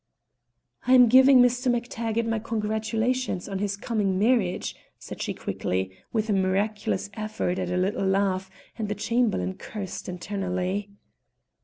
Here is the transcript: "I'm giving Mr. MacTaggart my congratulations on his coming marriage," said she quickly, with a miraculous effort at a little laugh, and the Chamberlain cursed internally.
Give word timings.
"I'm 0.87 1.07
giving 1.09 1.43
Mr. 1.43 1.71
MacTaggart 1.71 2.25
my 2.25 2.39
congratulations 2.39 3.47
on 3.47 3.59
his 3.59 3.77
coming 3.77 4.17
marriage," 4.17 4.75
said 4.97 5.21
she 5.21 5.35
quickly, 5.35 5.91
with 6.11 6.27
a 6.27 6.33
miraculous 6.33 7.11
effort 7.13 7.59
at 7.59 7.69
a 7.69 7.77
little 7.77 8.07
laugh, 8.07 8.49
and 8.79 8.89
the 8.89 8.95
Chamberlain 8.95 9.53
cursed 9.59 10.09
internally. 10.09 10.89